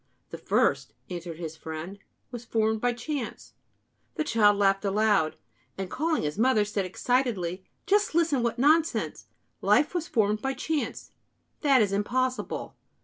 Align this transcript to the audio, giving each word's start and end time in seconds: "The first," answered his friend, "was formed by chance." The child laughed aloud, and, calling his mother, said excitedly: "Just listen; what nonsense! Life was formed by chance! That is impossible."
"The 0.31 0.39
first," 0.39 0.93
answered 1.11 1.37
his 1.37 1.55
friend, 1.55 1.99
"was 2.31 2.43
formed 2.43 2.81
by 2.81 2.91
chance." 2.93 3.53
The 4.15 4.23
child 4.23 4.57
laughed 4.57 4.83
aloud, 4.83 5.35
and, 5.77 5.91
calling 5.91 6.23
his 6.23 6.39
mother, 6.39 6.65
said 6.65 6.85
excitedly: 6.85 7.65
"Just 7.85 8.15
listen; 8.15 8.41
what 8.41 8.57
nonsense! 8.57 9.27
Life 9.61 9.93
was 9.93 10.07
formed 10.07 10.41
by 10.41 10.55
chance! 10.55 11.11
That 11.61 11.83
is 11.83 11.91
impossible." 11.93 12.75